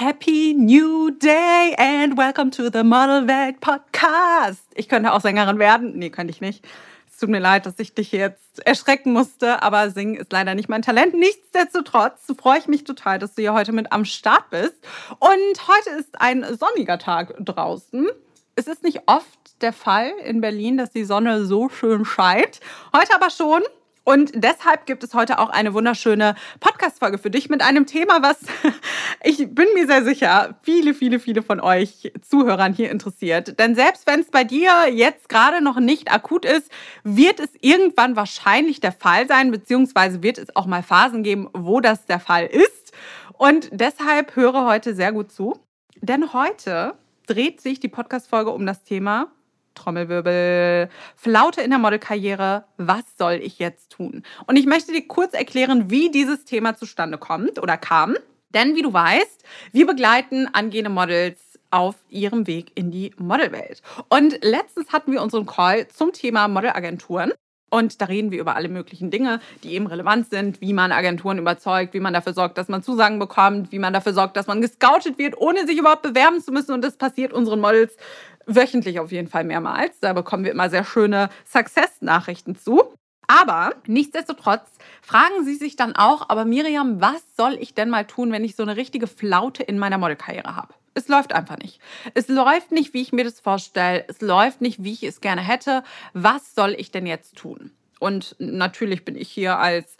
[0.00, 4.62] Happy New Day and welcome to the Model Welt Podcast.
[4.74, 5.98] Ich könnte auch Sängerin werden.
[5.98, 6.66] Nee, könnte ich nicht.
[7.06, 10.70] Es tut mir leid, dass ich dich jetzt erschrecken musste, aber singen ist leider nicht
[10.70, 11.12] mein Talent.
[11.12, 14.76] Nichtsdestotrotz freue ich mich total, dass du hier heute mit am Start bist.
[15.18, 18.08] Und heute ist ein sonniger Tag draußen.
[18.54, 22.60] Es ist nicht oft der Fall in Berlin, dass die Sonne so schön scheint.
[22.96, 23.62] Heute aber schon.
[24.04, 28.38] Und deshalb gibt es heute auch eine wunderschöne Podcast-Folge für dich mit einem Thema, was
[29.22, 33.58] ich bin mir sehr sicher, viele, viele, viele von euch Zuhörern hier interessiert.
[33.58, 36.70] Denn selbst wenn es bei dir jetzt gerade noch nicht akut ist,
[37.04, 41.80] wird es irgendwann wahrscheinlich der Fall sein, beziehungsweise wird es auch mal Phasen geben, wo
[41.80, 42.92] das der Fall ist.
[43.34, 45.58] Und deshalb höre heute sehr gut zu.
[46.00, 46.94] Denn heute
[47.26, 49.30] dreht sich die Podcast-Folge um das Thema
[49.80, 54.22] Trommelwirbel, Flaute in der Modelkarriere, was soll ich jetzt tun?
[54.46, 58.16] Und ich möchte dir kurz erklären, wie dieses Thema zustande kommt oder kam.
[58.52, 61.38] Denn wie du weißt, wir begleiten angehende Models
[61.70, 63.80] auf ihrem Weg in die Modelwelt.
[64.08, 67.32] Und letztens hatten wir unseren Call zum Thema Modelagenturen.
[67.72, 71.38] Und da reden wir über alle möglichen Dinge, die eben relevant sind, wie man Agenturen
[71.38, 74.60] überzeugt, wie man dafür sorgt, dass man Zusagen bekommt, wie man dafür sorgt, dass man
[74.60, 76.72] gescoutet wird, ohne sich überhaupt bewerben zu müssen.
[76.72, 77.96] Und das passiert unseren Models
[78.54, 79.98] wöchentlich auf jeden Fall mehrmals.
[80.00, 82.94] Da bekommen wir immer sehr schöne Success-Nachrichten zu.
[83.26, 84.68] Aber nichtsdestotrotz
[85.02, 88.56] fragen sie sich dann auch, aber Miriam, was soll ich denn mal tun, wenn ich
[88.56, 90.74] so eine richtige Flaute in meiner Modelkarriere habe?
[90.94, 91.80] Es läuft einfach nicht.
[92.14, 94.04] Es läuft nicht, wie ich mir das vorstelle.
[94.08, 95.84] Es läuft nicht, wie ich es gerne hätte.
[96.12, 97.70] Was soll ich denn jetzt tun?
[98.00, 99.96] Und natürlich bin ich hier als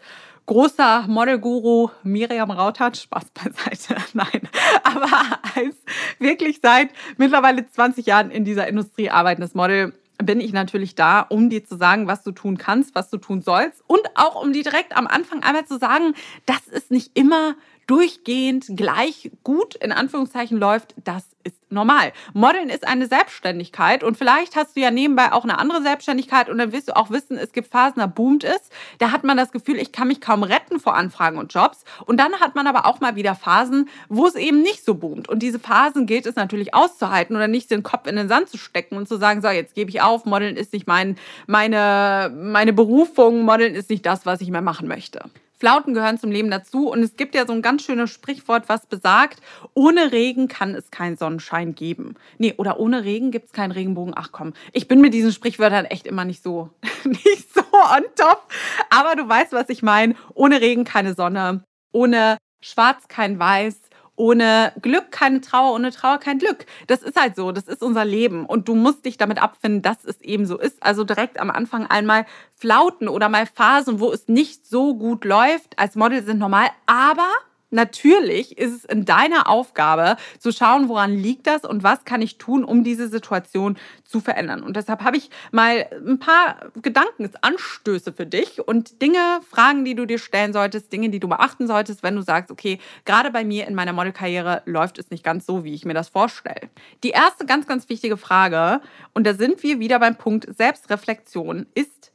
[0.51, 4.49] großer Modelguru Miriam Rautert, Spaß beiseite, nein,
[4.83, 5.77] aber als
[6.19, 11.49] wirklich seit mittlerweile 20 Jahren in dieser Industrie arbeitendes Model bin ich natürlich da, um
[11.49, 14.63] dir zu sagen, was du tun kannst, was du tun sollst und auch um dir
[14.63, 17.55] direkt am Anfang einmal zu sagen, dass es nicht immer
[17.91, 22.13] durchgehend gleich gut in Anführungszeichen läuft, das ist normal.
[22.33, 26.57] Modeln ist eine Selbstständigkeit und vielleicht hast du ja nebenbei auch eine andere Selbstständigkeit und
[26.57, 28.69] dann wirst du auch wissen, es gibt Phasen, da boomt es.
[28.99, 31.83] Da hat man das Gefühl, ich kann mich kaum retten vor Anfragen und Jobs.
[32.05, 35.27] Und dann hat man aber auch mal wieder Phasen, wo es eben nicht so boomt.
[35.27, 38.57] Und diese Phasen gilt es natürlich auszuhalten oder nicht den Kopf in den Sand zu
[38.57, 42.71] stecken und zu sagen, so, jetzt gebe ich auf, Modeln ist nicht mein, meine, meine
[42.71, 45.29] Berufung, Modeln ist nicht das, was ich mehr machen möchte.
[45.61, 46.89] Flauten gehören zum Leben dazu.
[46.89, 49.41] Und es gibt ja so ein ganz schönes Sprichwort, was besagt,
[49.75, 52.15] ohne Regen kann es keinen Sonnenschein geben.
[52.39, 54.15] Nee, oder ohne Regen gibt es keinen Regenbogen.
[54.17, 56.71] Ach komm, ich bin mit diesen Sprichwörtern echt immer nicht so,
[57.03, 58.51] nicht so on top.
[58.89, 60.15] Aber du weißt, was ich meine.
[60.33, 61.63] Ohne Regen keine Sonne.
[61.91, 63.90] Ohne Schwarz kein Weiß
[64.21, 66.67] ohne Glück keine Trauer, ohne Trauer kein Glück.
[66.85, 70.05] Das ist halt so, das ist unser Leben und du musst dich damit abfinden, dass
[70.05, 70.83] es eben so ist.
[70.83, 75.79] Also direkt am Anfang einmal Flauten oder mal Phasen, wo es nicht so gut läuft.
[75.79, 77.29] Als Model sind normal, aber
[77.71, 82.37] natürlich ist es in deiner Aufgabe zu schauen, woran liegt das und was kann ich
[82.37, 84.61] tun, um diese Situation zu verändern.
[84.61, 90.05] Und deshalb habe ich mal ein paar Gedankenanstöße für dich und Dinge, Fragen, die du
[90.05, 93.67] dir stellen solltest, Dinge, die du beachten solltest, wenn du sagst, okay, gerade bei mir
[93.67, 96.69] in meiner Modelkarriere läuft es nicht ganz so, wie ich mir das vorstelle.
[97.03, 98.81] Die erste ganz, ganz wichtige Frage,
[99.13, 102.10] und da sind wir wieder beim Punkt Selbstreflexion, ist,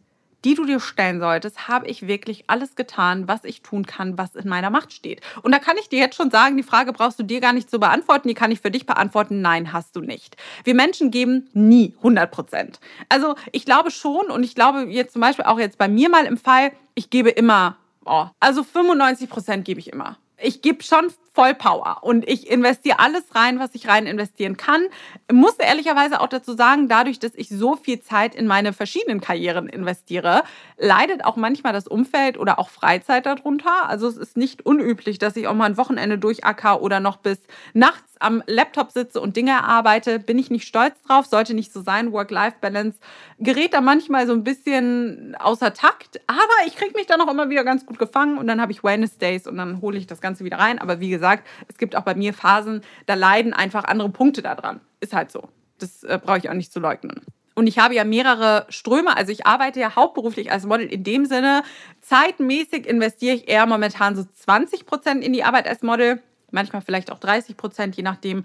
[0.46, 4.36] die du dir stellen solltest, habe ich wirklich alles getan, was ich tun kann, was
[4.36, 5.20] in meiner Macht steht.
[5.42, 7.68] Und da kann ich dir jetzt schon sagen, die Frage brauchst du dir gar nicht
[7.68, 9.42] zu beantworten, die kann ich für dich beantworten.
[9.42, 10.36] Nein, hast du nicht.
[10.62, 12.78] Wir Menschen geben nie 100 Prozent.
[13.08, 16.26] Also ich glaube schon und ich glaube jetzt zum Beispiel auch jetzt bei mir mal
[16.26, 21.12] im Fall, ich gebe immer, oh, also 95 Prozent gebe ich immer ich gebe schon
[21.36, 24.86] voll Power und ich investiere alles rein, was ich rein investieren kann.
[25.30, 29.68] Muss ehrlicherweise auch dazu sagen, dadurch, dass ich so viel Zeit in meine verschiedenen Karrieren
[29.68, 30.44] investiere,
[30.78, 33.86] leidet auch manchmal das Umfeld oder auch Freizeit darunter.
[33.86, 37.38] Also es ist nicht unüblich, dass ich auch mal ein Wochenende durchacker oder noch bis
[37.74, 41.82] nachts am Laptop sitze und Dinge erarbeite, bin ich nicht stolz drauf, sollte nicht so
[41.82, 42.12] sein.
[42.12, 42.98] Work-Life-Balance
[43.38, 47.50] gerät da manchmal so ein bisschen außer Takt, aber ich kriege mich dann auch immer
[47.50, 50.20] wieder ganz gut gefangen und dann habe ich Wellness Days und dann hole ich das
[50.20, 50.78] Ganze wieder rein.
[50.78, 51.25] Aber wie gesagt,
[51.68, 54.80] es gibt auch bei mir Phasen, da leiden einfach andere Punkte daran.
[55.00, 55.48] Ist halt so.
[55.78, 57.22] Das äh, brauche ich auch nicht zu leugnen.
[57.54, 59.16] Und ich habe ja mehrere Ströme.
[59.16, 61.62] Also ich arbeite ja hauptberuflich als Model in dem Sinne.
[62.02, 67.10] Zeitmäßig investiere ich eher momentan so 20 Prozent in die Arbeit als Model manchmal vielleicht
[67.10, 68.44] auch 30 Prozent, je nachdem,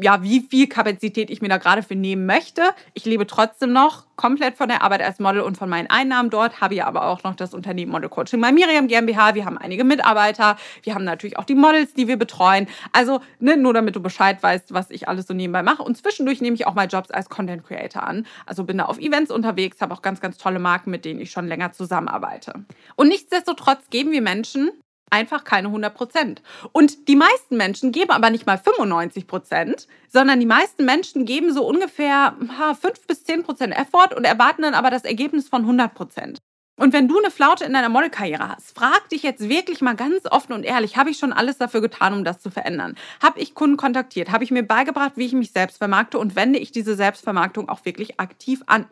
[0.00, 2.62] ja, wie viel Kapazität ich mir da gerade für nehmen möchte.
[2.94, 6.60] Ich lebe trotzdem noch komplett von der Arbeit als Model und von meinen Einnahmen dort,
[6.60, 9.34] habe ja aber auch noch das Unternehmen Model Coaching bei Miriam GmbH.
[9.34, 12.66] Wir haben einige Mitarbeiter, wir haben natürlich auch die Models, die wir betreuen.
[12.92, 15.82] Also ne, nur damit du Bescheid weißt, was ich alles so nebenbei mache.
[15.82, 18.26] Und zwischendurch nehme ich auch mal Jobs als Content Creator an.
[18.46, 21.30] Also bin da auf Events unterwegs, habe auch ganz, ganz tolle Marken, mit denen ich
[21.30, 22.64] schon länger zusammenarbeite.
[22.96, 24.70] Und nichtsdestotrotz geben wir Menschen
[25.10, 26.42] einfach keine 100 Prozent.
[26.72, 31.52] Und die meisten Menschen geben aber nicht mal 95 Prozent, sondern die meisten Menschen geben
[31.52, 32.36] so ungefähr
[32.80, 36.38] 5 bis 10 Prozent Effort und erwarten dann aber das Ergebnis von 100 Prozent.
[36.78, 40.26] Und wenn du eine Flaute in deiner Modelkarriere hast, frag dich jetzt wirklich mal ganz
[40.30, 42.96] offen und ehrlich, habe ich schon alles dafür getan, um das zu verändern?
[43.22, 44.30] Habe ich Kunden kontaktiert?
[44.30, 47.86] Habe ich mir beigebracht, wie ich mich selbst vermarkte und wende ich diese Selbstvermarktung auch
[47.86, 48.86] wirklich aktiv an?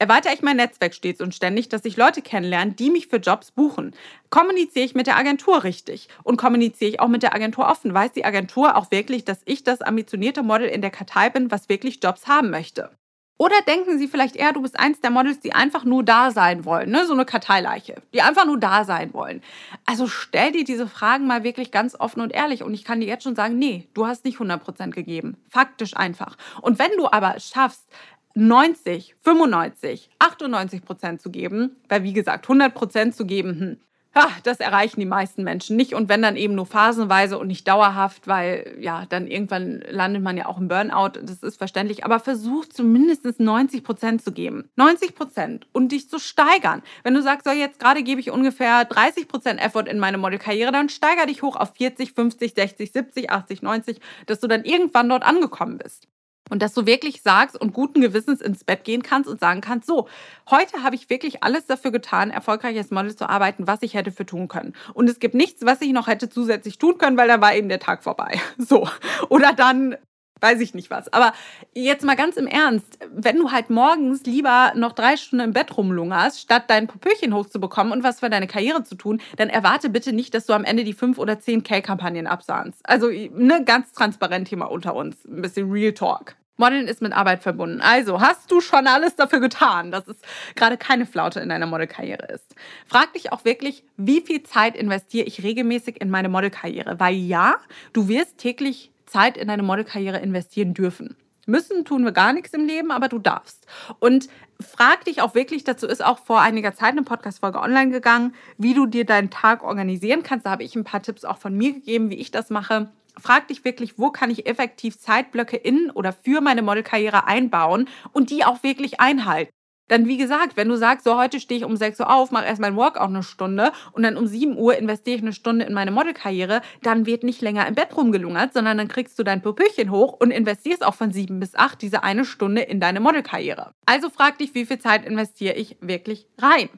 [0.00, 3.50] Erweitere ich mein Netzwerk stets und ständig, dass ich Leute kennenlerne, die mich für Jobs
[3.50, 3.94] buchen?
[4.30, 6.08] Kommuniziere ich mit der Agentur richtig?
[6.22, 7.92] Und kommuniziere ich auch mit der Agentur offen?
[7.92, 11.68] Weiß die Agentur auch wirklich, dass ich das ambitionierte Model in der Kartei bin, was
[11.68, 12.88] wirklich Jobs haben möchte?
[13.36, 16.64] Oder denken Sie vielleicht eher, du bist eins der Models, die einfach nur da sein
[16.64, 17.06] wollen, ne?
[17.06, 19.42] so eine Karteileiche, die einfach nur da sein wollen.
[19.84, 23.06] Also stell dir diese Fragen mal wirklich ganz offen und ehrlich und ich kann dir
[23.06, 25.36] jetzt schon sagen, nee, du hast nicht 100% gegeben.
[25.48, 26.36] Faktisch einfach.
[26.60, 27.86] Und wenn du aber schaffst,
[28.34, 33.76] 90, 95, 98 Prozent zu geben, weil wie gesagt, 100 Prozent zu geben, hm,
[34.14, 37.68] ja, das erreichen die meisten Menschen nicht und wenn dann eben nur phasenweise und nicht
[37.68, 42.18] dauerhaft, weil ja, dann irgendwann landet man ja auch im Burnout, das ist verständlich, aber
[42.18, 44.68] versuch zumindest 90 Prozent zu geben.
[44.74, 46.82] 90 Prozent und dich zu steigern.
[47.04, 50.72] Wenn du sagst, so jetzt gerade gebe ich ungefähr 30 Prozent Effort in meine Modelkarriere,
[50.72, 55.08] dann steiger dich hoch auf 40, 50, 60, 70, 80, 90, dass du dann irgendwann
[55.08, 56.08] dort angekommen bist.
[56.50, 59.86] Und dass du wirklich sagst und guten Gewissens ins Bett gehen kannst und sagen kannst,
[59.86, 60.08] so,
[60.50, 64.12] heute habe ich wirklich alles dafür getan, erfolgreich als Model zu arbeiten, was ich hätte
[64.12, 64.74] für tun können.
[64.92, 67.68] Und es gibt nichts, was ich noch hätte zusätzlich tun können, weil da war eben
[67.68, 68.38] der Tag vorbei.
[68.58, 68.86] So.
[69.30, 69.96] Oder dann
[70.40, 71.12] weiß ich nicht was.
[71.12, 71.32] Aber
[71.74, 75.76] jetzt mal ganz im Ernst, wenn du halt morgens lieber noch drei Stunden im Bett
[75.76, 80.12] rumlungerst, statt dein Popöchen hochzubekommen und was für deine Karriere zu tun, dann erwarte bitte
[80.12, 82.80] nicht, dass du am Ende die fünf oder zehn K-Kampagnen absahnst.
[82.84, 85.24] Also ne, ganz transparent hier mal unter uns.
[85.24, 86.36] Ein bisschen Real Talk.
[86.60, 87.80] Modeln ist mit Arbeit verbunden.
[87.80, 90.18] Also hast du schon alles dafür getan, dass es
[90.54, 92.54] gerade keine Flaute in deiner Modelkarriere ist.
[92.86, 97.00] Frag dich auch wirklich, wie viel Zeit investiere ich regelmäßig in meine Modelkarriere?
[97.00, 97.56] Weil ja,
[97.92, 101.16] du wirst täglich Zeit in deine Modelkarriere investieren dürfen.
[101.46, 103.66] Müssen tun wir gar nichts im Leben, aber du darfst.
[103.98, 104.28] Und
[104.60, 108.74] frag dich auch wirklich, dazu ist auch vor einiger Zeit eine Podcast-Folge online gegangen, wie
[108.74, 110.46] du dir deinen Tag organisieren kannst.
[110.46, 113.48] Da habe ich ein paar Tipps auch von mir gegeben, wie ich das mache frag
[113.48, 118.44] dich wirklich, wo kann ich effektiv Zeitblöcke in oder für meine Modelkarriere einbauen und die
[118.44, 119.52] auch wirklich einhalten.
[119.90, 122.44] Dann, wie gesagt, wenn du sagst, so heute stehe ich um 6 Uhr auf, mache
[122.44, 125.74] erst mein Workout eine Stunde und dann um 7 Uhr investiere ich eine Stunde in
[125.74, 129.90] meine Modelkarriere, dann wird nicht länger im Bett rumgelungert, sondern dann kriegst du dein Popöchen
[129.90, 133.72] hoch und investierst auch von 7 bis 8 diese eine Stunde in deine Modelkarriere.
[133.84, 136.68] Also frag dich, wie viel Zeit investiere ich wirklich rein?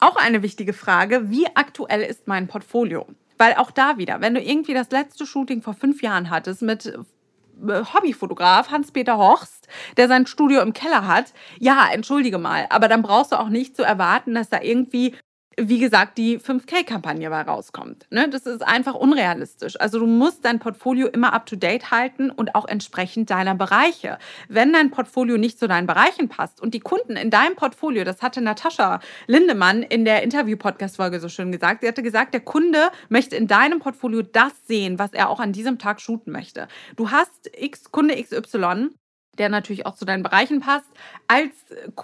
[0.00, 3.06] Auch eine wichtige Frage, wie aktuell ist mein Portfolio?
[3.42, 6.86] Weil auch da wieder, wenn du irgendwie das letzte Shooting vor fünf Jahren hattest mit
[6.86, 9.66] äh, Hobbyfotograf Hans-Peter Horst,
[9.96, 13.74] der sein Studio im Keller hat, ja, entschuldige mal, aber dann brauchst du auch nicht
[13.74, 15.16] zu erwarten, dass da irgendwie
[15.56, 18.06] wie gesagt, die 5K-Kampagne bei rauskommt.
[18.10, 18.28] Ne?
[18.28, 19.78] Das ist einfach unrealistisch.
[19.80, 24.18] Also du musst dein Portfolio immer up-to-date halten und auch entsprechend deiner Bereiche.
[24.48, 28.22] Wenn dein Portfolio nicht zu deinen Bereichen passt und die Kunden in deinem Portfolio, das
[28.22, 33.36] hatte Natascha Lindemann in der Interview-Podcast-Folge so schön gesagt, sie hatte gesagt, der Kunde möchte
[33.36, 36.68] in deinem Portfolio das sehen, was er auch an diesem Tag shooten möchte.
[36.96, 38.90] Du hast X, Kunde XY
[39.38, 40.90] der natürlich auch zu deinen Bereichen passt,
[41.26, 41.52] als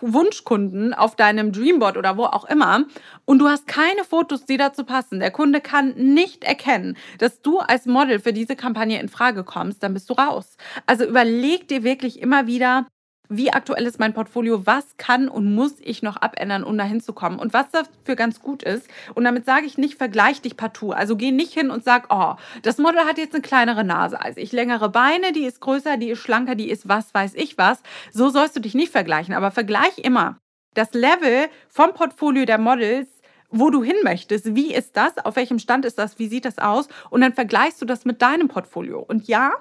[0.01, 2.85] Wunschkunden auf deinem Dreamboard oder wo auch immer
[3.27, 5.21] und du hast keine Fotos, die dazu passen.
[5.21, 9.83] Der Kunde kann nicht erkennen, dass du als Model für diese Kampagne in Frage kommst,
[9.83, 10.57] dann bist du raus.
[10.87, 12.87] Also überleg dir wirklich immer wieder,
[13.29, 17.13] wie aktuell ist mein Portfolio, was kann und muss ich noch abändern, um dahin zu
[17.13, 18.89] kommen und was dafür ganz gut ist.
[19.15, 20.93] Und damit sage ich nicht, vergleich dich partout.
[20.93, 24.37] Also geh nicht hin und sag, oh, das Model hat jetzt eine kleinere Nase als
[24.37, 27.83] ich, längere Beine, die ist größer, die ist schlanker, die ist was weiß ich was.
[28.13, 30.39] So sollst du dich nicht vergleichen, aber vergleich immer
[30.75, 33.09] das Level vom Portfolio der Models
[33.51, 34.55] wo du hin möchtest.
[34.55, 35.17] Wie ist das?
[35.25, 36.19] Auf welchem Stand ist das?
[36.19, 36.89] Wie sieht das aus?
[37.11, 39.01] Und dann vergleichst du das mit deinem Portfolio.
[39.01, 39.53] Und ja,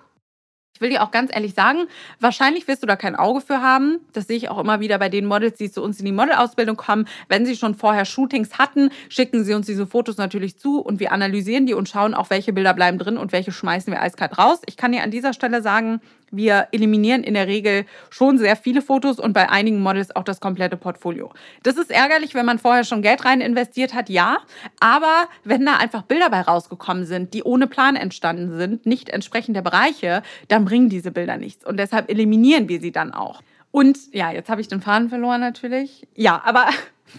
[0.77, 1.87] ich will dir auch ganz ehrlich sagen,
[2.19, 3.97] wahrscheinlich wirst du da kein Auge für haben.
[4.13, 6.77] Das sehe ich auch immer wieder bei den Models, die zu uns in die Modelausbildung
[6.77, 7.07] kommen.
[7.29, 11.11] Wenn sie schon vorher Shootings hatten, schicken sie uns diese Fotos natürlich zu und wir
[11.11, 14.61] analysieren die und schauen auch, welche Bilder bleiben drin und welche schmeißen wir eiskalt raus.
[14.67, 15.99] Ich kann dir an dieser Stelle sagen,
[16.31, 20.39] wir eliminieren in der Regel schon sehr viele Fotos und bei einigen Models auch das
[20.39, 21.31] komplette Portfolio.
[21.63, 24.39] Das ist ärgerlich, wenn man vorher schon Geld rein investiert hat, ja.
[24.79, 29.55] Aber wenn da einfach Bilder bei rausgekommen sind, die ohne Plan entstanden sind, nicht entsprechend
[29.55, 31.65] der Bereiche, dann bringen diese Bilder nichts.
[31.65, 33.41] Und deshalb eliminieren wir sie dann auch.
[33.71, 36.07] Und ja, jetzt habe ich den Faden verloren natürlich.
[36.15, 36.67] Ja, aber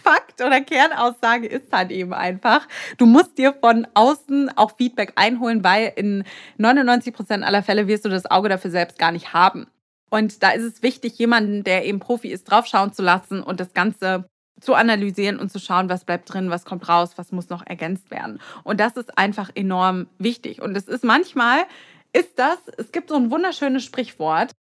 [0.02, 2.66] Fakt oder Kernaussage ist halt eben einfach,
[2.98, 6.24] du musst dir von außen auch Feedback einholen, weil in
[6.58, 9.66] 99 Prozent aller Fälle wirst du das Auge dafür selbst gar nicht haben.
[10.10, 13.74] Und da ist es wichtig, jemanden, der eben Profi ist, draufschauen zu lassen und das
[13.74, 14.28] Ganze
[14.60, 18.10] zu analysieren und zu schauen, was bleibt drin, was kommt raus, was muss noch ergänzt
[18.10, 18.40] werden.
[18.64, 20.60] Und das ist einfach enorm wichtig.
[20.62, 21.64] Und es ist manchmal,
[22.12, 24.52] ist das, es gibt so ein wunderschönes Sprichwort,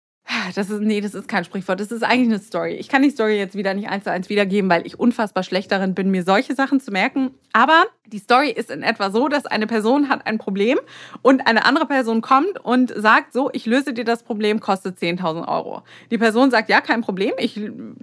[0.55, 1.79] das ist, nee, das ist kein Sprichwort.
[1.79, 2.73] Das ist eigentlich eine Story.
[2.73, 5.71] Ich kann die Story jetzt wieder nicht eins zu eins wiedergeben, weil ich unfassbar schlecht
[5.71, 7.31] darin bin, mir solche Sachen zu merken.
[7.53, 10.79] Aber die Story ist in etwa so, dass eine Person hat ein Problem
[11.21, 15.47] und eine andere Person kommt und sagt so, ich löse dir das Problem, kostet 10.000
[15.47, 15.81] Euro.
[16.11, 17.33] Die Person sagt, ja, kein Problem.
[17.37, 17.55] Ich,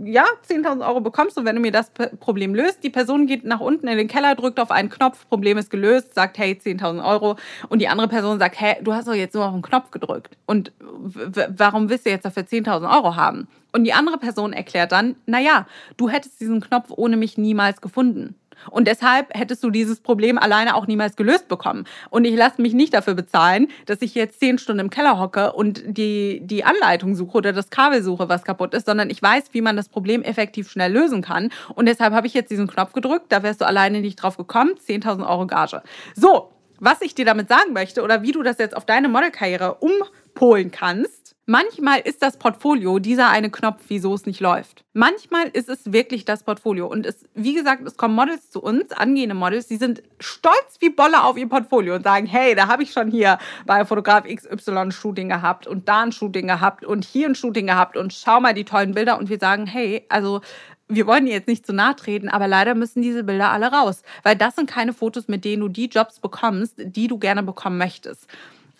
[0.02, 1.90] ja, 10.000 Euro bekommst du, wenn du mir das
[2.21, 2.83] Problem löst.
[2.83, 6.14] Die Person geht nach unten in den Keller, drückt auf einen Knopf, Problem ist gelöst,
[6.14, 7.37] sagt, hey, 10.000 Euro.
[7.69, 10.37] Und die andere Person sagt, hey, du hast doch jetzt nur auf den Knopf gedrückt.
[10.47, 13.49] Und warum willst du jetzt dafür 10.000 Euro haben?
[13.73, 15.66] Und die andere Person erklärt dann, naja,
[15.97, 18.37] du hättest diesen Knopf ohne mich niemals gefunden.
[18.71, 21.85] Und deshalb hättest du dieses Problem alleine auch niemals gelöst bekommen.
[22.11, 25.52] Und ich lasse mich nicht dafür bezahlen, dass ich jetzt zehn Stunden im Keller hocke
[25.52, 29.44] und die, die Anleitung suche oder das Kabel suche, was kaputt ist, sondern ich weiß,
[29.52, 31.50] wie man das Problem effektiv schnell lösen kann.
[31.75, 34.73] Und deshalb habe ich jetzt diesen Knopf gedrückt, da wärst du alleine nicht drauf gekommen,
[34.87, 35.83] 10.000 Euro Gage.
[36.14, 39.75] So, was ich dir damit sagen möchte oder wie du das jetzt auf deine Modelkarriere
[39.75, 44.82] umpolen kannst, Manchmal ist das Portfolio dieser eine Knopf, wieso es nicht läuft.
[44.94, 46.86] Manchmal ist es wirklich das Portfolio.
[46.86, 50.88] Und es, wie gesagt, es kommen Models zu uns, angehende Models, die sind stolz wie
[50.88, 54.70] Bolle auf ihr Portfolio und sagen, hey, da habe ich schon hier bei Fotograf XY
[54.70, 58.40] ein Shooting gehabt und da ein Shooting gehabt und hier ein Shooting gehabt und schau
[58.40, 59.18] mal die tollen Bilder.
[59.18, 60.40] Und wir sagen, hey, also
[60.88, 64.36] wir wollen jetzt nicht zu nahe treten, aber leider müssen diese Bilder alle raus, weil
[64.36, 68.28] das sind keine Fotos, mit denen du die Jobs bekommst, die du gerne bekommen möchtest.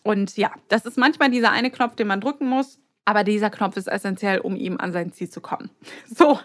[0.05, 2.79] Und ja, das ist manchmal dieser eine Knopf, den man drücken muss.
[3.07, 5.71] Aber dieser Knopf ist essentiell, um ihm an sein Ziel zu kommen.
[6.17, 6.39] So,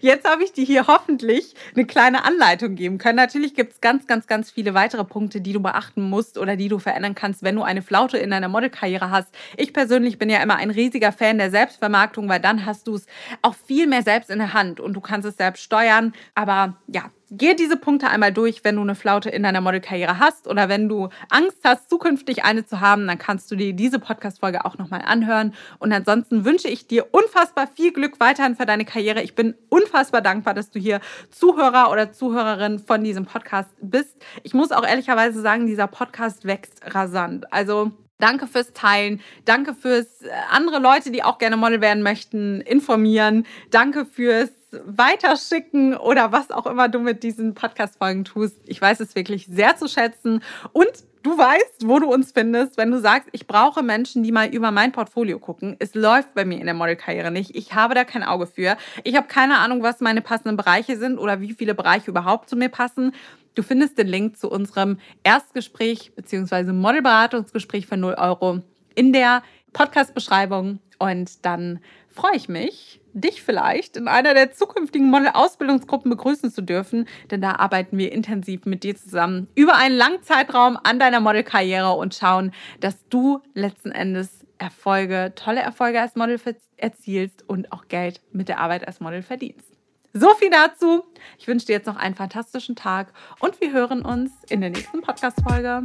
[0.00, 3.16] jetzt habe ich dir hier hoffentlich eine kleine Anleitung geben können.
[3.16, 6.68] Natürlich gibt es ganz, ganz, ganz viele weitere Punkte, die du beachten musst oder die
[6.68, 9.28] du verändern kannst, wenn du eine Flaute in deiner Modelkarriere hast.
[9.56, 13.06] Ich persönlich bin ja immer ein riesiger Fan der Selbstvermarktung, weil dann hast du es
[13.42, 16.12] auch viel mehr selbst in der Hand und du kannst es selbst steuern.
[16.34, 17.04] Aber ja,
[17.36, 20.88] Geh diese Punkte einmal durch, wenn du eine Flaute in deiner Modelkarriere hast oder wenn
[20.88, 25.02] du Angst hast, zukünftig eine zu haben, dann kannst du dir diese Podcast-Folge auch nochmal
[25.04, 25.52] anhören.
[25.80, 29.22] Und ansonsten wünsche ich dir unfassbar viel Glück weiterhin für deine Karriere.
[29.22, 31.00] Ich bin unfassbar dankbar, dass du hier
[31.30, 34.14] Zuhörer oder Zuhörerin von diesem Podcast bist.
[34.44, 37.52] Ich muss auch ehrlicherweise sagen, dieser Podcast wächst rasant.
[37.52, 37.90] Also
[38.24, 39.20] Danke fürs Teilen.
[39.44, 43.44] Danke fürs äh, andere Leute, die auch gerne Model werden möchten, informieren.
[43.70, 44.48] Danke fürs
[44.86, 48.56] weiterschicken oder was auch immer du mit diesen Podcast-Folgen tust.
[48.64, 50.42] Ich weiß es wirklich sehr zu schätzen.
[50.72, 50.90] Und
[51.22, 54.70] du weißt, wo du uns findest, wenn du sagst, ich brauche Menschen, die mal über
[54.70, 55.76] mein Portfolio gucken.
[55.78, 57.54] Es läuft bei mir in der Modelkarriere nicht.
[57.54, 58.78] Ich habe da kein Auge für.
[59.02, 62.56] Ich habe keine Ahnung, was meine passenden Bereiche sind oder wie viele Bereiche überhaupt zu
[62.56, 63.12] mir passen.
[63.54, 66.72] Du findest den Link zu unserem Erstgespräch bzw.
[66.72, 68.60] Modelberatungsgespräch für 0 Euro
[68.94, 69.42] in der
[69.72, 70.80] Podcast-Beschreibung.
[70.98, 77.06] Und dann freue ich mich, dich vielleicht in einer der zukünftigen Model-Ausbildungsgruppen begrüßen zu dürfen,
[77.30, 81.92] denn da arbeiten wir intensiv mit dir zusammen über einen langen Zeitraum an deiner Modelkarriere
[81.92, 86.40] und schauen, dass du letzten Endes Erfolge, tolle Erfolge als Model
[86.76, 89.73] erzielst und auch Geld mit der Arbeit als Model verdienst.
[90.16, 91.02] So viel dazu.
[91.38, 95.02] Ich wünsche dir jetzt noch einen fantastischen Tag und wir hören uns in der nächsten
[95.02, 95.82] Podcast-Folge.